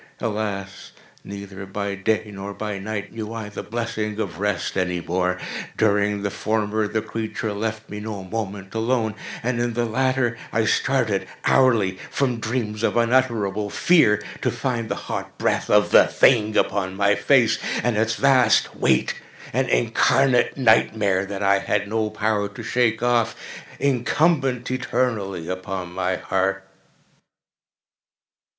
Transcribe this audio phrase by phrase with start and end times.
[0.19, 0.93] Alas!
[1.23, 5.37] neither by day nor by night knew I the blessing of rest any more!
[5.77, 10.65] During the former the creature left me no moment alone, and in the latter I
[10.65, 16.57] started hourly from dreams of unutterable fear to find the hot breath of the thing
[16.57, 22.63] upon my face, and its vast weight—an incarnate nightmare that I had no power to
[22.63, 26.67] shake off—incumbent eternally upon my heart!